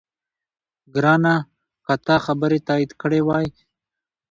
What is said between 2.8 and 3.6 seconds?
کړې وای،